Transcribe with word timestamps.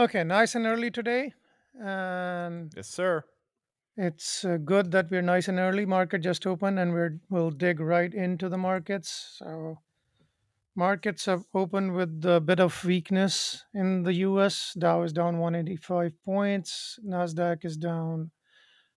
Okay, 0.00 0.24
nice 0.24 0.54
and 0.54 0.64
early 0.64 0.90
today. 0.90 1.34
And 1.78 2.72
Yes, 2.74 2.88
sir. 2.88 3.22
it's 3.98 4.46
uh, 4.46 4.56
good 4.56 4.92
that 4.92 5.10
we're 5.10 5.20
nice 5.20 5.46
and 5.46 5.58
early. 5.58 5.84
Market 5.84 6.22
just 6.22 6.46
opened 6.46 6.78
and 6.78 6.94
we're, 6.94 7.20
we'll 7.28 7.50
dig 7.50 7.80
right 7.80 8.14
into 8.14 8.48
the 8.48 8.56
markets. 8.56 9.36
So, 9.36 9.76
markets 10.74 11.26
have 11.26 11.44
opened 11.52 11.92
with 11.92 12.24
a 12.24 12.40
bit 12.40 12.60
of 12.60 12.82
weakness 12.82 13.66
in 13.74 14.04
the 14.04 14.14
US. 14.28 14.72
Dow 14.72 15.02
is 15.02 15.12
down 15.12 15.36
185 15.36 16.14
points, 16.24 16.98
NASDAQ 17.06 17.66
is 17.66 17.76
down 17.76 18.30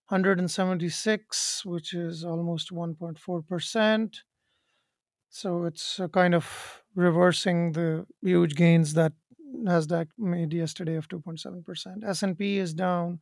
176, 0.08 1.66
which 1.66 1.92
is 1.92 2.24
almost 2.24 2.70
1.4%. 2.72 4.14
So, 5.28 5.64
it's 5.64 6.00
uh, 6.00 6.08
kind 6.08 6.34
of 6.34 6.82
reversing 6.94 7.72
the 7.72 8.06
huge 8.22 8.54
gains 8.54 8.94
that 8.94 9.12
Nasdaq 9.54 10.08
made 10.18 10.52
yesterday 10.52 10.96
of 10.96 11.08
2.7%. 11.08 12.04
S&P 12.04 12.58
is 12.58 12.74
down 12.74 13.20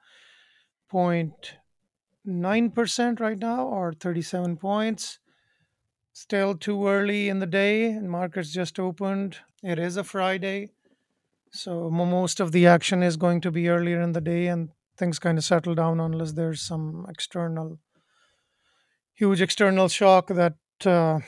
0.9% 0.92 3.20
right 3.20 3.38
now 3.38 3.66
or 3.66 3.92
37 3.92 4.56
points. 4.56 5.18
Still 6.12 6.54
too 6.54 6.86
early 6.86 7.28
in 7.28 7.38
the 7.38 7.46
day 7.46 7.86
and 7.86 8.10
markets 8.10 8.52
just 8.52 8.78
opened. 8.78 9.38
It 9.62 9.78
is 9.78 9.96
a 9.96 10.04
Friday. 10.04 10.72
So 11.52 11.90
most 11.90 12.40
of 12.40 12.52
the 12.52 12.66
action 12.66 13.02
is 13.02 13.16
going 13.16 13.40
to 13.42 13.50
be 13.50 13.68
earlier 13.68 14.00
in 14.00 14.12
the 14.12 14.20
day 14.20 14.48
and 14.48 14.70
things 14.96 15.18
kind 15.18 15.38
of 15.38 15.44
settle 15.44 15.74
down 15.74 16.00
unless 16.00 16.32
there's 16.32 16.62
some 16.62 17.06
external 17.08 17.78
huge 19.14 19.40
external 19.40 19.88
shock 19.88 20.28
that 20.28 20.56
uh, 20.84 21.20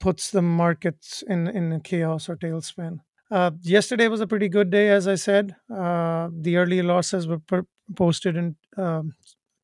puts 0.00 0.30
the 0.30 0.42
markets 0.42 1.22
in 1.26 1.48
in 1.48 1.72
a 1.72 1.80
chaos 1.80 2.28
or 2.28 2.36
tailspin. 2.36 3.00
Uh, 3.30 3.50
yesterday 3.62 4.08
was 4.08 4.20
a 4.20 4.26
pretty 4.26 4.48
good 4.48 4.70
day, 4.70 4.88
as 4.90 5.08
I 5.08 5.16
said. 5.16 5.56
Uh, 5.72 6.28
the 6.32 6.56
early 6.56 6.82
losses 6.82 7.26
were 7.26 7.40
per- 7.40 7.66
posted 7.94 8.36
and 8.36 8.54
um, 8.76 9.14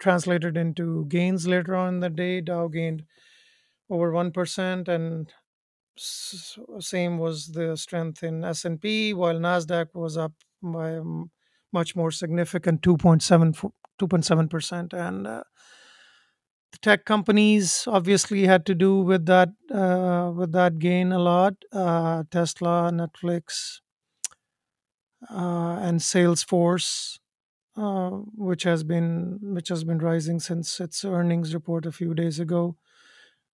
translated 0.01 0.57
into 0.57 1.05
gains 1.07 1.47
later 1.47 1.77
on 1.77 1.95
in 1.95 2.01
the 2.01 2.11
day. 2.11 2.41
Dow 2.41 2.67
gained 2.69 3.05
over 3.91 4.13
one 4.13 4.33
percent, 4.33 4.89
and 4.89 5.33
s- 5.99 6.59
same 6.81 7.19
was 7.19 7.49
the 7.49 7.77
strength 7.77 8.23
in 8.23 8.45
S 8.45 8.65
and 8.65 8.81
P, 8.81 9.15
while 9.15 9.37
Nasdaq 9.39 9.89
was 9.95 10.17
up 10.17 10.33
by 10.63 10.91
a 10.93 11.03
much 11.73 11.97
more 11.97 12.11
significant 12.11 12.83
2.7 12.83 13.55
2.7 13.99 14.49
percent, 14.51 14.93
and 14.93 15.27
uh, 15.27 15.45
the 16.73 16.79
tech 16.79 17.05
companies 17.05 17.85
obviously 17.87 18.47
had 18.47 18.67
to 18.67 18.75
do 18.75 19.01
with 19.01 19.27
that 19.27 19.51
uh, 19.73 20.33
with 20.35 20.53
that 20.53 20.79
gain 20.79 21.13
a 21.13 21.19
lot. 21.19 21.55
Uh, 21.73 22.25
Tesla, 22.31 22.91
Netflix, 22.93 23.81
uh, 25.31 25.79
and 25.81 26.01
Salesforce, 26.01 27.19
uh, 27.77 28.11
which 28.37 28.65
has 28.65 28.85
been 28.85 29.39
which 29.43 29.69
has 29.69 29.85
been 29.85 29.99
rising 29.99 30.41
since 30.41 30.81
its 30.81 31.05
earnings 31.05 31.55
report 31.55 31.87
a 31.87 31.93
few 31.93 32.15
days 32.15 32.41
ago, 32.41 32.77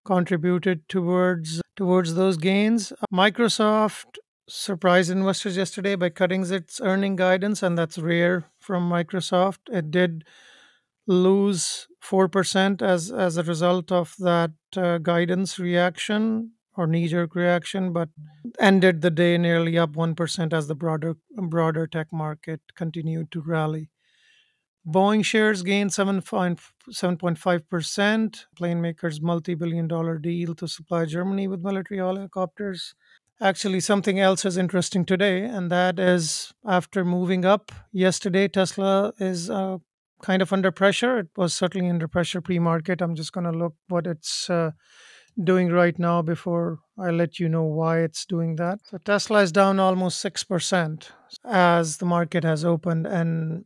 contributed 0.05 0.87
towards 0.89 1.61
towards 1.75 2.15
those 2.15 2.37
gains. 2.37 2.93
Microsoft 3.13 4.17
surprised 4.47 5.11
investors 5.11 5.57
yesterday 5.57 5.95
by 5.95 6.09
cutting 6.09 6.43
its 6.51 6.81
earning 6.81 7.15
guidance, 7.15 7.63
and 7.63 7.77
that's 7.77 7.97
rare 7.97 8.45
from 8.59 8.89
Microsoft. 8.89 9.59
It 9.71 9.91
did 9.91 10.23
lose 11.09 11.87
4% 12.01 12.81
as 12.81 13.11
as 13.11 13.37
a 13.37 13.43
result 13.43 13.91
of 13.91 14.15
that 14.19 14.51
uh, 14.77 14.97
guidance 14.99 15.59
reaction 15.59 16.51
or 16.77 16.87
knee 16.87 17.07
jerk 17.07 17.35
reaction 17.35 17.91
but 17.91 18.09
ended 18.59 19.01
the 19.01 19.11
day 19.11 19.37
nearly 19.37 19.77
up 19.77 19.91
1% 19.93 20.53
as 20.53 20.67
the 20.67 20.75
broader 20.75 21.15
broader 21.49 21.87
tech 21.87 22.07
market 22.13 22.61
continued 22.75 23.31
to 23.31 23.41
rally. 23.41 23.89
Boeing 24.87 25.23
shares 25.25 25.61
gained 25.63 25.91
7.5% 25.91 28.45
plane 28.55 28.81
makers 28.81 29.21
multi-billion 29.21 29.87
dollar 29.87 30.17
deal 30.17 30.55
to 30.55 30.67
supply 30.67 31.05
germany 31.05 31.47
with 31.47 31.61
military 31.61 31.99
helicopters. 31.99 32.95
Actually 33.41 33.79
something 33.79 34.19
else 34.19 34.43
is 34.45 34.57
interesting 34.57 35.05
today 35.05 35.43
and 35.43 35.69
that 35.71 35.99
is 35.99 36.53
after 36.65 37.05
moving 37.05 37.45
up 37.45 37.71
yesterday 37.91 38.47
tesla 38.47 39.13
is 39.19 39.49
uh, 39.49 39.77
kind 40.21 40.41
of 40.41 40.53
under 40.53 40.71
pressure. 40.71 41.19
It 41.19 41.29
was 41.37 41.53
certainly 41.53 41.89
under 41.89 42.07
pressure 42.07 42.41
pre-market. 42.41 43.01
I'm 43.01 43.15
just 43.15 43.33
going 43.33 43.45
to 43.45 43.57
look 43.57 43.75
what 43.87 44.07
it's 44.07 44.49
uh, 44.49 44.71
doing 45.43 45.69
right 45.69 45.97
now 45.97 46.21
before 46.21 46.79
I 46.97 47.11
let 47.11 47.39
you 47.39 47.49
know 47.49 47.63
why 47.63 47.99
it's 47.99 48.25
doing 48.25 48.55
that. 48.57 48.79
So 48.83 48.97
Tesla 48.97 49.41
is 49.41 49.51
down 49.51 49.79
almost 49.79 50.23
6% 50.23 51.09
as 51.45 51.97
the 51.97 52.05
market 52.05 52.43
has 52.43 52.65
opened 52.65 53.07
and 53.07 53.65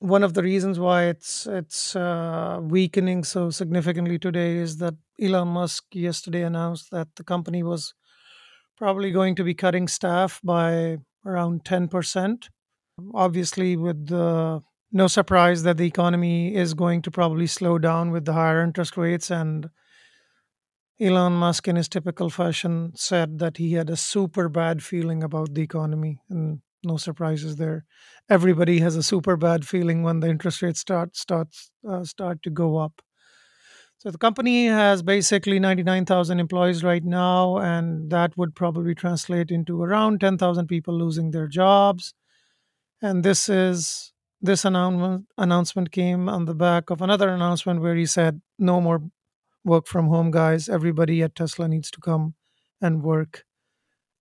one 0.00 0.22
of 0.22 0.34
the 0.34 0.42
reasons 0.42 0.78
why 0.78 1.04
it's 1.04 1.46
it's 1.46 1.96
uh, 1.96 2.58
weakening 2.60 3.24
so 3.24 3.50
significantly 3.50 4.18
today 4.18 4.56
is 4.56 4.76
that 4.78 4.94
Elon 5.20 5.48
Musk 5.48 5.84
yesterday 5.94 6.42
announced 6.42 6.90
that 6.90 7.08
the 7.16 7.24
company 7.24 7.62
was 7.62 7.94
probably 8.76 9.10
going 9.12 9.34
to 9.36 9.44
be 9.44 9.54
cutting 9.54 9.88
staff 9.88 10.40
by 10.42 10.98
around 11.24 11.64
10%. 11.64 12.48
Obviously 13.14 13.76
with 13.76 14.08
the 14.08 14.62
no 14.94 15.08
surprise 15.08 15.64
that 15.64 15.76
the 15.76 15.86
economy 15.86 16.54
is 16.54 16.72
going 16.72 17.02
to 17.02 17.10
probably 17.10 17.48
slow 17.48 17.78
down 17.78 18.12
with 18.12 18.24
the 18.24 18.32
higher 18.32 18.62
interest 18.62 18.96
rates. 18.96 19.28
And 19.28 19.68
Elon 21.00 21.32
Musk, 21.32 21.66
in 21.66 21.74
his 21.74 21.88
typical 21.88 22.30
fashion, 22.30 22.92
said 22.94 23.40
that 23.40 23.56
he 23.56 23.72
had 23.72 23.90
a 23.90 23.96
super 23.96 24.48
bad 24.48 24.84
feeling 24.84 25.24
about 25.24 25.52
the 25.54 25.62
economy. 25.62 26.20
And 26.30 26.60
no 26.84 26.96
surprises 26.96 27.56
there. 27.56 27.84
Everybody 28.30 28.78
has 28.80 28.94
a 28.94 29.02
super 29.02 29.36
bad 29.36 29.66
feeling 29.66 30.02
when 30.04 30.20
the 30.20 30.28
interest 30.28 30.62
rates 30.62 30.80
start 30.80 31.16
starts 31.16 31.70
uh, 31.88 32.04
start 32.04 32.42
to 32.42 32.50
go 32.50 32.76
up. 32.76 33.02
So 33.98 34.10
the 34.10 34.18
company 34.18 34.66
has 34.66 35.02
basically 35.02 35.58
99,000 35.58 36.38
employees 36.38 36.84
right 36.84 37.02
now, 37.02 37.58
and 37.58 38.10
that 38.10 38.36
would 38.36 38.54
probably 38.54 38.94
translate 38.94 39.50
into 39.50 39.82
around 39.82 40.20
10,000 40.20 40.66
people 40.66 40.96
losing 40.96 41.30
their 41.30 41.48
jobs. 41.48 42.12
And 43.00 43.24
this 43.24 43.48
is 43.48 44.13
this 44.44 44.64
announcement 44.64 45.26
announcement 45.38 45.90
came 45.90 46.28
on 46.28 46.44
the 46.44 46.54
back 46.54 46.90
of 46.90 47.00
another 47.02 47.28
announcement 47.30 47.80
where 47.80 47.96
he 47.96 48.06
said 48.06 48.40
no 48.58 48.80
more 48.80 49.00
work 49.64 49.86
from 49.86 50.08
home 50.08 50.30
guys. 50.30 50.68
Everybody 50.68 51.22
at 51.22 51.34
tesla 51.34 51.66
needs 51.68 51.90
to 51.92 52.00
come 52.00 52.34
and 52.80 53.02
work 53.02 53.44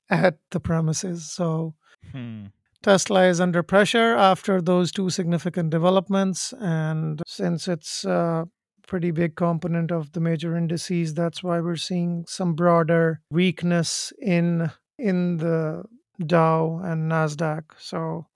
at 0.09 0.35
the 0.51 0.59
premises. 0.59 1.29
So 1.31 1.75
Hmm. 2.11 2.47
tesla 2.81 3.22
is 3.34 3.39
under 3.39 3.63
pressure 3.63 4.11
after 4.31 4.61
those 4.61 4.91
two 4.91 5.09
significant 5.09 5.69
developments 5.69 6.53
and 6.59 7.22
since 7.25 7.67
it's 7.67 8.03
a 8.03 8.47
pretty 8.88 9.11
big 9.11 9.35
component 9.35 9.90
of 9.91 10.11
the 10.11 10.19
major 10.19 10.51
indices 10.57 11.13
that's 11.13 11.41
why 11.41 11.61
we're 11.61 11.78
seeing 11.90 12.25
some 12.28 12.53
broader 12.55 13.22
weakness 13.31 14.11
in 14.19 14.69
in 14.97 15.38
the 15.38 15.84
dow 16.25 16.79
and 16.84 17.09
nasdaq. 17.11 17.63
So 17.78 18.28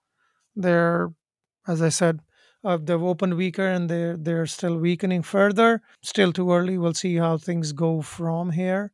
they're 0.55 1.09
as 1.67 1.81
I 1.81 1.89
said, 1.89 2.19
uh, 2.63 2.77
they've 2.77 3.01
opened 3.03 3.35
weaker 3.35 3.67
and 3.67 3.89
they're 3.89 4.17
they're 4.17 4.45
still 4.47 4.77
weakening 4.77 5.23
further. 5.23 5.81
Still 6.01 6.31
too 6.33 6.51
early. 6.51 6.77
We'll 6.77 6.93
see 6.93 7.15
how 7.17 7.37
things 7.37 7.71
go 7.73 8.01
from 8.01 8.51
here. 8.51 8.91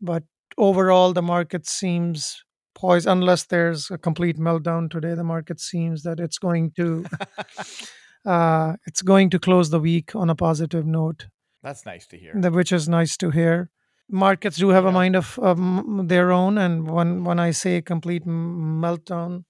But 0.00 0.24
overall, 0.56 1.12
the 1.12 1.22
market 1.22 1.66
seems 1.66 2.42
poised. 2.74 3.06
Unless 3.06 3.44
there's 3.46 3.90
a 3.90 3.98
complete 3.98 4.38
meltdown 4.38 4.90
today, 4.90 5.14
the 5.14 5.24
market 5.24 5.60
seems 5.60 6.02
that 6.02 6.18
it's 6.20 6.38
going 6.38 6.72
to 6.76 7.04
uh, 8.26 8.74
it's 8.86 9.02
going 9.02 9.30
to 9.30 9.38
close 9.38 9.70
the 9.70 9.80
week 9.80 10.14
on 10.14 10.30
a 10.30 10.34
positive 10.34 10.86
note, 10.86 11.26
That's 11.62 11.84
nice 11.86 12.06
to 12.08 12.16
hear. 12.16 12.32
the- 12.34 12.50
which 12.50 12.72
is 12.72 12.88
nice 12.88 13.16
to 13.18 13.30
hear. 13.30 13.70
Markets 14.10 14.56
do 14.56 14.70
have 14.70 14.86
a 14.86 14.92
mind 14.92 15.16
of 15.16 15.38
um, 15.42 16.06
their 16.08 16.32
own, 16.32 16.56
and 16.56 16.88
when 16.90 17.24
when 17.24 17.38
I 17.38 17.50
say 17.52 17.82
complete 17.82 18.24
meltdown, 18.26 19.44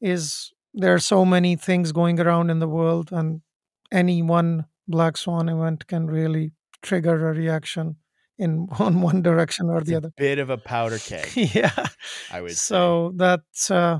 is 0.00 0.50
there 0.78 0.94
are 0.94 1.00
so 1.00 1.24
many 1.24 1.56
things 1.56 1.92
going 1.92 2.20
around 2.20 2.50
in 2.50 2.60
the 2.60 2.68
world 2.68 3.10
and 3.12 3.40
any 3.90 4.22
one 4.22 4.64
black 4.86 5.16
swan 5.16 5.48
event 5.48 5.86
can 5.86 6.06
really 6.06 6.52
trigger 6.82 7.28
a 7.28 7.34
reaction 7.34 7.96
in 8.38 8.68
on 8.78 9.00
one 9.02 9.20
direction 9.22 9.66
or 9.68 9.80
the 9.82 9.94
a 9.94 9.96
other. 9.98 10.12
bit 10.16 10.38
of 10.38 10.50
a 10.50 10.56
powder 10.58 10.98
keg, 11.10 11.28
yeah. 11.34 11.86
I 12.30 12.40
would 12.40 12.52
say. 12.52 12.74
so 12.74 13.12
that's 13.16 13.70
uh, 13.70 13.98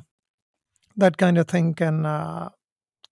that 0.97 1.17
kind 1.17 1.37
of 1.39 1.49
thing 1.49 1.75
can 1.75 2.07
uh, 2.07 2.51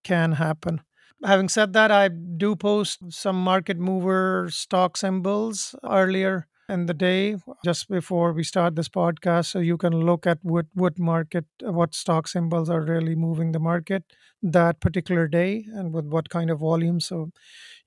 can 0.04 0.32
happen. 0.32 0.80
Having 1.24 1.48
said 1.48 1.72
that 1.72 1.90
i 1.90 2.08
do 2.08 2.54
post 2.54 2.98
some 3.10 3.42
market 3.42 3.78
mover 3.78 4.48
stock 4.50 4.96
symbols 4.96 5.74
earlier 5.82 6.46
in 6.68 6.86
the 6.86 6.94
day 6.94 7.36
just 7.64 7.88
before 7.88 8.32
we 8.32 8.42
start 8.42 8.74
this 8.74 8.88
podcast 8.88 9.46
so 9.46 9.58
you 9.58 9.76
can 9.76 9.92
look 9.92 10.26
at 10.26 10.38
what 10.42 10.66
what 10.74 10.98
market 10.98 11.44
uh, 11.66 11.72
what 11.72 11.94
stock 11.94 12.26
symbols 12.28 12.68
are 12.68 12.82
really 12.82 13.14
moving 13.14 13.52
the 13.52 13.60
market 13.60 14.04
that 14.42 14.80
particular 14.80 15.26
day 15.28 15.64
and 15.74 15.92
with 15.92 16.06
what 16.06 16.28
kind 16.28 16.50
of 16.50 16.58
volume. 16.60 17.00
So 17.00 17.30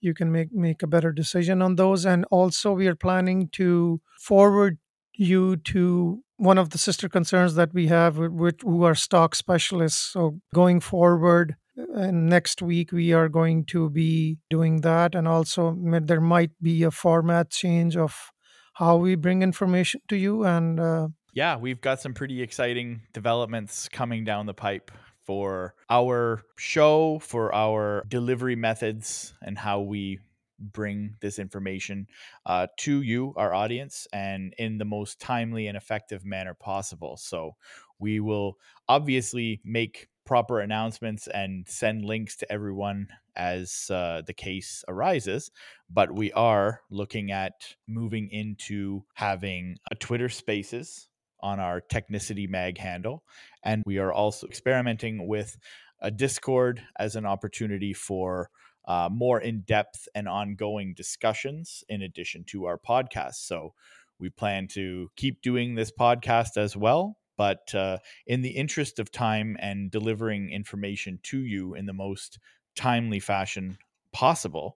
you 0.01 0.13
can 0.13 0.31
make 0.31 0.51
make 0.51 0.81
a 0.83 0.87
better 0.87 1.11
decision 1.11 1.61
on 1.61 1.75
those. 1.75 2.05
And 2.05 2.25
also 2.31 2.73
we 2.73 2.87
are 2.87 2.95
planning 2.95 3.49
to 3.53 4.01
forward 4.19 4.77
you 5.13 5.57
to 5.57 6.23
one 6.37 6.57
of 6.57 6.69
the 6.69 6.77
sister 6.77 7.09
concerns 7.09 7.55
that 7.55 7.73
we 7.73 7.87
have 7.87 8.17
with, 8.17 8.61
who 8.61 8.83
are 8.83 8.95
stock 8.95 9.35
specialists. 9.35 9.99
So 9.99 10.39
going 10.53 10.79
forward, 10.79 11.55
uh, 11.77 11.99
and 11.99 12.29
next 12.29 12.61
week 12.61 12.91
we 12.91 13.11
are 13.11 13.27
going 13.27 13.65
to 13.65 13.89
be 13.89 14.37
doing 14.49 14.81
that, 14.81 15.15
and 15.15 15.27
also 15.27 15.77
there 15.81 16.21
might 16.21 16.51
be 16.61 16.83
a 16.83 16.91
format 16.91 17.49
change 17.49 17.97
of 17.97 18.31
how 18.79 18.95
we 18.95 19.15
bring 19.15 19.41
information 19.41 19.99
to 20.07 20.15
you. 20.15 20.45
And 20.45 20.79
uh, 20.79 21.09
yeah, 21.33 21.57
we've 21.57 21.81
got 21.81 21.99
some 21.99 22.13
pretty 22.13 22.41
exciting 22.41 23.01
developments 23.11 23.89
coming 23.89 24.23
down 24.23 24.45
the 24.45 24.53
pipe 24.53 24.89
for 25.25 25.75
our 25.89 26.43
show, 26.57 27.19
for 27.19 27.53
our 27.53 28.05
delivery 28.07 28.55
methods, 28.55 29.33
and 29.41 29.57
how 29.57 29.81
we 29.81 30.19
bring 30.57 31.15
this 31.19 31.39
information 31.39 32.07
uh, 32.45 32.67
to 32.77 33.01
you, 33.01 33.33
our 33.35 33.53
audience, 33.53 34.07
and 34.13 34.53
in 34.57 34.77
the 34.77 34.85
most 34.85 35.19
timely 35.19 35.67
and 35.67 35.75
effective 35.75 36.23
manner 36.23 36.53
possible. 36.53 37.17
So 37.17 37.57
we 37.99 38.21
will 38.21 38.55
obviously 38.87 39.59
make 39.65 40.07
proper 40.25 40.59
announcements 40.59 41.27
and 41.27 41.67
send 41.67 42.05
links 42.05 42.35
to 42.37 42.51
everyone 42.51 43.07
as 43.35 43.89
uh, 43.89 44.21
the 44.25 44.33
case 44.33 44.83
arises. 44.87 45.51
But 45.89 46.15
we 46.15 46.31
are 46.33 46.81
looking 46.91 47.31
at 47.31 47.75
moving 47.87 48.29
into 48.31 49.03
having 49.13 49.77
a 49.91 49.95
Twitter 49.95 50.29
Spaces 50.29 51.07
on 51.41 51.59
our 51.59 51.81
Technicity 51.81 52.49
Mag 52.49 52.77
handle. 52.77 53.23
And 53.63 53.83
we 53.85 53.97
are 53.97 54.11
also 54.11 54.47
experimenting 54.47 55.27
with 55.27 55.57
a 56.01 56.11
Discord 56.11 56.81
as 56.97 57.15
an 57.15 57.25
opportunity 57.25 57.93
for 57.93 58.49
uh, 58.87 59.09
more 59.11 59.39
in 59.39 59.61
depth 59.61 60.07
and 60.15 60.27
ongoing 60.27 60.93
discussions 60.95 61.83
in 61.89 62.01
addition 62.01 62.43
to 62.45 62.65
our 62.65 62.77
podcast. 62.77 63.35
So 63.35 63.73
we 64.19 64.29
plan 64.29 64.67
to 64.69 65.09
keep 65.15 65.41
doing 65.41 65.75
this 65.75 65.91
podcast 65.91 66.57
as 66.57 66.75
well. 66.75 67.17
But 67.39 67.73
uh, 67.73 67.99
in 68.27 68.41
the 68.41 68.49
interest 68.49 68.99
of 68.99 69.13
time 69.13 69.55
and 69.61 69.89
delivering 69.89 70.51
information 70.51 71.19
to 71.23 71.39
you 71.39 71.73
in 71.73 71.85
the 71.85 71.93
most 71.93 72.37
timely 72.75 73.21
fashion 73.21 73.77
possible, 74.11 74.75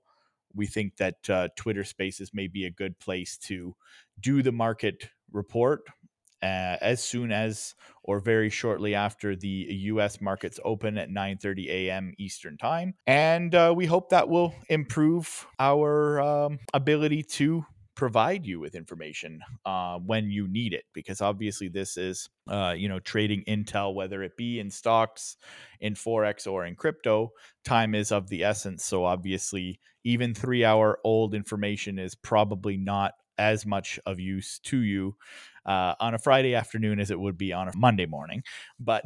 we 0.55 0.65
think 0.65 0.95
that 0.95 1.29
uh, 1.29 1.49
Twitter 1.57 1.83
Spaces 1.83 2.31
may 2.33 2.47
be 2.47 2.65
a 2.65 2.71
good 2.71 2.97
place 2.99 3.37
to 3.49 3.75
do 4.17 4.41
the 4.41 4.53
market 4.53 5.09
report 5.33 5.81
uh, 6.41 6.77
as 6.79 7.03
soon 7.03 7.33
as 7.33 7.75
or 8.01 8.19
very 8.19 8.49
shortly 8.49 8.95
after 8.95 9.35
the 9.35 9.67
U.S. 9.91 10.21
markets 10.21 10.57
open 10.63 10.97
at 10.97 11.09
9:30 11.09 11.67
a.m. 11.67 12.13
Eastern 12.17 12.57
Time, 12.57 12.93
and 13.05 13.53
uh, 13.53 13.73
we 13.75 13.85
hope 13.87 14.09
that 14.11 14.29
will 14.29 14.55
improve 14.69 15.45
our 15.59 16.21
um, 16.21 16.59
ability 16.73 17.23
to 17.23 17.65
provide 18.03 18.45
you 18.45 18.59
with 18.59 18.75
information 18.75 19.39
uh, 19.65 19.97
when 19.97 20.29
you 20.29 20.45
need 20.45 20.73
it 20.73 20.83
because 20.93 21.21
obviously 21.21 21.69
this 21.69 21.95
is 21.95 22.27
uh, 22.49 22.75
you 22.75 22.89
know 22.89 22.99
trading 22.99 23.41
intel 23.47 23.95
whether 23.95 24.21
it 24.21 24.35
be 24.35 24.59
in 24.59 24.69
stocks 24.69 25.37
in 25.79 25.93
forex 25.93 26.45
or 26.45 26.65
in 26.65 26.75
crypto 26.75 27.31
time 27.63 27.95
is 27.95 28.11
of 28.11 28.27
the 28.27 28.43
essence. 28.43 28.83
So 28.83 29.05
obviously 29.05 29.79
even 30.03 30.33
three 30.33 30.65
hour 30.65 30.99
old 31.05 31.33
information 31.33 31.97
is 31.97 32.13
probably 32.13 32.75
not 32.75 33.13
as 33.37 33.65
much 33.65 33.99
of 34.05 34.19
use 34.19 34.59
to 34.59 34.77
you 34.77 35.15
uh, 35.65 35.95
on 35.99 36.13
a 36.13 36.19
Friday 36.19 36.55
afternoon 36.55 36.99
as 36.99 37.11
it 37.11 37.19
would 37.19 37.37
be 37.37 37.53
on 37.53 37.67
a 37.67 37.75
Monday 37.75 38.05
morning. 38.05 38.43
But 38.79 39.05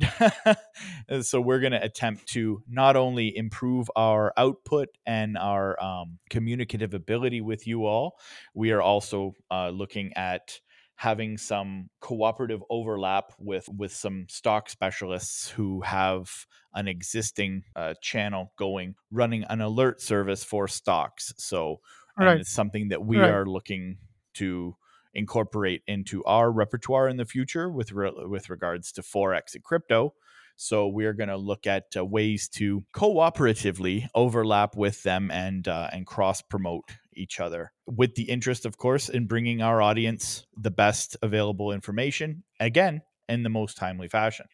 so 1.21 1.39
we're 1.39 1.59
going 1.59 1.73
to 1.73 1.83
attempt 1.83 2.27
to 2.29 2.61
not 2.69 2.95
only 2.95 3.35
improve 3.35 3.89
our 3.95 4.33
output 4.37 4.89
and 5.05 5.37
our 5.37 5.81
um, 5.81 6.17
communicative 6.29 6.93
ability 6.93 7.41
with 7.41 7.67
you 7.67 7.85
all, 7.85 8.17
we 8.53 8.71
are 8.71 8.81
also 8.81 9.33
uh, 9.51 9.69
looking 9.69 10.13
at 10.13 10.59
having 10.95 11.37
some 11.37 11.89
cooperative 12.01 12.63
overlap 12.71 13.31
with 13.39 13.69
with 13.77 13.93
some 13.93 14.25
stock 14.27 14.67
specialists 14.67 15.47
who 15.47 15.79
have 15.81 16.47
an 16.73 16.87
existing 16.87 17.63
uh, 17.75 17.93
channel 18.01 18.51
going 18.57 18.95
running 19.11 19.43
an 19.49 19.61
alert 19.61 20.01
service 20.01 20.43
for 20.43 20.67
stocks 20.67 21.33
so 21.37 21.79
right. 22.17 22.39
it's 22.39 22.51
something 22.51 22.89
that 22.89 23.05
we 23.05 23.17
right. 23.17 23.29
are 23.29 23.45
looking 23.45 23.95
to 24.37 24.75
incorporate 25.13 25.81
into 25.87 26.23
our 26.25 26.51
repertoire 26.51 27.07
in 27.09 27.17
the 27.17 27.25
future 27.25 27.69
with 27.69 27.91
re- 27.91 28.11
with 28.15 28.49
regards 28.49 28.91
to 28.93 29.01
forex 29.01 29.55
and 29.55 29.63
crypto. 29.63 30.13
So 30.59 30.87
we 30.87 31.05
are 31.05 31.13
going 31.13 31.29
to 31.29 31.37
look 31.37 31.67
at 31.67 31.85
uh, 31.95 32.03
ways 32.03 32.49
to 32.49 32.83
cooperatively 32.93 34.07
overlap 34.15 34.75
with 34.75 35.03
them 35.03 35.29
and 35.31 35.67
uh, 35.67 35.89
and 35.91 36.05
cross 36.05 36.41
promote 36.41 36.85
each 37.13 37.39
other, 37.39 37.71
with 37.85 38.15
the 38.15 38.23
interest, 38.23 38.65
of 38.65 38.77
course, 38.77 39.09
in 39.09 39.27
bringing 39.27 39.61
our 39.61 39.81
audience 39.81 40.45
the 40.55 40.71
best 40.71 41.17
available 41.21 41.71
information. 41.71 42.43
Again, 42.59 43.01
in 43.29 43.43
the 43.43 43.49
most 43.49 43.77
timely 43.77 44.07
fashion. 44.07 44.45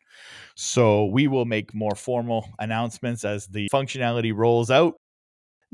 So 0.56 1.06
we 1.06 1.28
will 1.28 1.46
make 1.46 1.74
more 1.74 1.96
formal 1.96 2.50
announcements 2.60 3.24
as 3.24 3.48
the 3.48 3.70
functionality 3.74 4.34
rolls 4.36 4.72
out. 4.72 4.96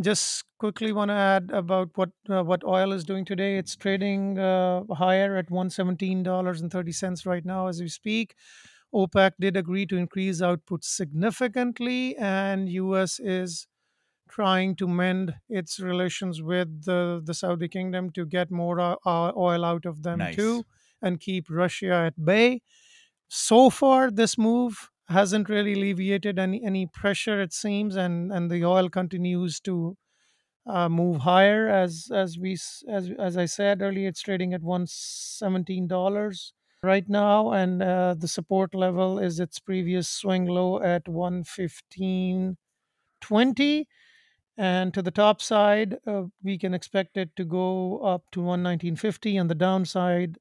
Just 0.01 0.46
quickly 0.60 0.94
want 0.94 1.10
to 1.10 1.16
add 1.16 1.51
about 1.51 1.90
what 1.96 2.12
uh, 2.30 2.42
what 2.44 2.63
oil 2.63 2.94
is 2.94 3.04
doing 3.04 3.25
today. 3.25 3.57
It's 3.57 3.75
trading 3.75 4.40
uh, 4.40 4.84
higher 4.94 5.36
at 5.36 5.51
one 5.51 5.69
seventeen 5.69 6.24
dollars 6.24 6.62
and 6.62 6.72
thirty 6.72 6.94
cents 6.94 7.25
right 7.25 7.44
now 7.44 7.68
as 7.68 7.81
we 7.81 7.90
speak. 7.90 8.36
OPEC 8.94 9.34
did 9.40 9.57
agree 9.57 9.86
to 9.86 9.98
increase 9.98 10.42
output 10.42 10.84
significantly, 10.84 12.16
and 12.18 12.69
U.S. 12.69 13.19
is 13.19 13.68
trying 14.30 14.75
to 14.75 14.88
mend 14.88 15.34
its 15.50 15.80
relations 15.80 16.42
with 16.42 16.86
the, 16.86 17.22
the 17.24 17.34
Saudi 17.34 17.68
kingdom 17.68 18.10
to 18.12 18.25
get 18.25 18.52
more 18.52 18.80
uh, 18.80 18.95
uh 19.06 19.31
oil 19.36 19.66
out 19.66 19.86
of 19.86 20.04
them 20.04 20.19
nice. 20.19 20.36
too, 20.36 20.63
and 21.02 21.19
keep 21.19 21.48
Russia 21.50 21.94
at 21.94 22.24
bay. 22.24 22.62
So 23.28 23.69
far, 23.69 24.12
this 24.12 24.38
move 24.38 24.90
hasn't 25.09 25.50
really 25.50 25.73
alleviated 25.73 26.39
any 26.39 26.63
any 26.63 26.85
pressure 26.88 27.41
it 27.41 27.53
seems 27.53 27.95
and 27.95 28.31
and 28.31 28.50
the 28.51 28.63
oil 28.65 28.89
continues 28.89 29.59
to 29.59 29.97
uh, 30.67 30.89
move 30.89 31.21
higher 31.21 31.67
as 31.69 32.09
as 32.13 32.38
we 32.38 32.53
as 32.53 33.11
as 33.19 33.38
I 33.38 33.45
said 33.45 33.81
earlier 33.81 34.09
it's 34.09 34.21
trading 34.21 34.53
at 34.53 34.61
117 34.61 35.88
dollars 35.88 36.53
right 36.83 37.07
now 37.09 37.51
and 37.51 37.81
uh, 37.83 38.15
the 38.17 38.27
support 38.27 38.75
level 38.75 39.19
is 39.19 39.39
its 39.39 39.59
previous 39.59 40.07
swing 40.07 40.45
low 40.45 40.81
at 40.81 41.07
115.20 41.07 42.57
and 44.57 44.94
to 44.94 45.01
the 45.01 45.11
top 45.11 45.41
side 45.41 45.97
uh, 46.06 46.23
we 46.44 46.57
can 46.57 46.73
expect 46.73 47.17
it 47.17 47.35
to 47.35 47.45
go 47.45 48.00
up 48.00 48.23
to 48.31 48.41
119.50 48.41 49.39
on 49.39 49.47
the 49.47 49.56
downside 49.56 50.38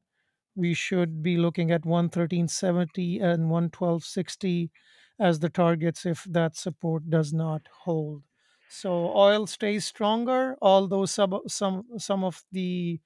we 0.58 0.74
should 0.74 1.22
be 1.22 1.36
looking 1.36 1.70
at 1.70 1.84
113.70 1.84 3.20
and 3.20 3.50
112.60 3.50 4.70
as 5.18 5.40
the 5.40 5.48
targets 5.50 6.06
if 6.06 6.24
that 6.24 6.56
support 6.56 7.10
does 7.10 7.32
not 7.32 7.68
hold. 7.84 8.22
So 8.68 9.16
oil 9.16 9.46
stays 9.46 9.86
stronger, 9.86 10.56
although 10.60 11.06
some 11.06 11.40
some 11.48 11.98
some 11.98 12.22
of 12.24 12.44
the 12.52 13.00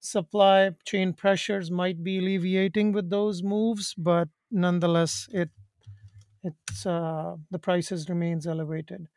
supply 0.00 0.72
chain 0.86 1.14
pressures 1.14 1.70
might 1.70 2.04
be 2.04 2.18
alleviating 2.18 2.92
with 2.92 3.10
those 3.10 3.42
moves, 3.42 3.94
but 3.94 4.28
nonetheless, 4.50 5.28
it 5.32 5.50
it's 6.42 6.86
uh, 6.86 7.36
the 7.50 7.58
prices 7.58 8.08
remains 8.08 8.46
elevated 8.46 9.08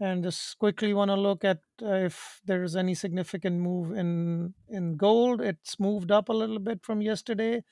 and 0.00 0.22
just 0.24 0.58
quickly 0.58 0.94
want 0.94 1.10
to 1.10 1.14
look 1.16 1.44
at 1.44 1.60
uh, 1.82 1.92
if 2.08 2.40
there 2.44 2.62
is 2.62 2.74
any 2.76 2.94
significant 2.94 3.60
move 3.60 3.92
in 3.92 4.54
in 4.68 4.96
gold. 4.96 5.40
It's 5.40 5.78
moved 5.78 6.10
up 6.10 6.28
a 6.28 6.32
little 6.32 6.58
bit 6.58 6.82
from 6.84 7.02
yesterday. 7.02 7.62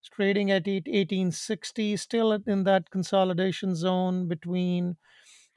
It's 0.00 0.08
trading 0.10 0.50
at 0.50 0.68
1860 0.68 1.96
still 1.96 2.32
in 2.32 2.64
that 2.64 2.90
consolidation 2.90 3.74
zone 3.74 4.28
between 4.28 4.96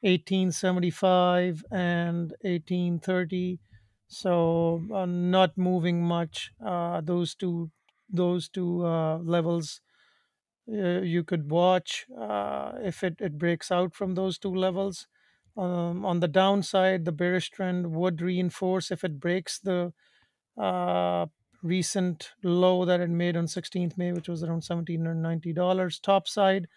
1875 0.02 1.64
and 1.72 2.34
1830 2.44 3.60
so 4.08 4.82
uh, 4.94 5.06
not 5.06 5.58
moving 5.58 6.04
much 6.04 6.52
uh, 6.66 7.02
those 7.02 7.36
two 7.36 7.72
those 8.10 8.50
two 8.50 8.86
uh, 8.86 9.18
levels 9.20 9.82
uh, 10.72 11.02
you 11.02 11.24
could 11.24 11.50
watch 11.52 12.06
uh, 12.18 12.74
if 12.82 13.04
it, 13.04 13.16
it 13.20 13.38
breaks 13.38 13.72
out 13.72 13.94
from 13.94 14.16
those 14.16 14.38
two 14.38 14.54
levels 14.54 15.08
um, 15.56 16.06
on 16.06 16.20
the 16.20 16.28
downside, 16.28 17.06
the 17.06 17.12
bearish 17.12 17.50
trend 17.52 17.94
would 17.94 18.22
reinforce 18.22 18.92
if 18.92 19.04
it 19.04 19.20
breaks 19.20 19.60
the 19.60 19.94
uh, 20.58 21.28
recent 21.62 22.32
low 22.44 22.86
that 22.86 23.00
it 23.00 23.10
made 23.10 23.38
on 23.38 23.46
16th 23.46 23.98
May, 23.98 24.12
which 24.12 24.28
was 24.28 24.44
around 24.44 24.62
$1,790. 24.62 26.02
Top 26.02 26.28
side, 26.28 26.68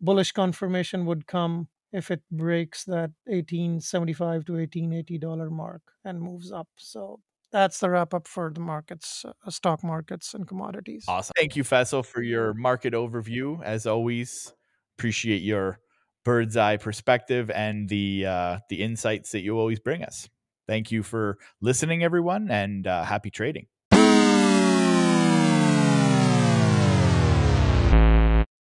bullish 0.00 0.32
confirmation 0.32 1.06
would 1.06 1.26
come 1.26 1.68
if 1.92 2.10
it 2.10 2.22
breaks 2.30 2.84
that 2.84 3.10
1875 3.26 4.44
to 4.46 4.52
1880 4.54 5.18
dollar 5.18 5.50
mark 5.50 5.82
and 6.04 6.20
moves 6.20 6.50
up. 6.50 6.68
So 6.76 7.20
that's 7.52 7.78
the 7.80 7.90
wrap 7.90 8.14
up 8.14 8.26
for 8.26 8.50
the 8.52 8.60
markets, 8.60 9.24
uh, 9.24 9.50
stock 9.50 9.84
markets, 9.84 10.34
and 10.34 10.48
commodities. 10.48 11.04
Awesome. 11.06 11.34
Thank 11.36 11.54
you, 11.54 11.62
Faisal, 11.64 12.04
for 12.04 12.22
your 12.22 12.54
market 12.54 12.94
overview. 12.94 13.62
As 13.62 13.86
always, 13.86 14.54
appreciate 14.96 15.42
your 15.42 15.78
bird's 16.24 16.56
eye 16.56 16.76
perspective 16.76 17.50
and 17.50 17.88
the 17.88 18.26
uh, 18.26 18.58
the 18.68 18.82
insights 18.82 19.32
that 19.32 19.40
you 19.40 19.58
always 19.58 19.80
bring 19.80 20.02
us. 20.02 20.28
Thank 20.68 20.92
you 20.92 21.02
for 21.02 21.38
listening, 21.60 22.04
everyone, 22.04 22.50
and 22.50 22.86
uh, 22.86 23.04
happy 23.04 23.30
trading. 23.30 23.66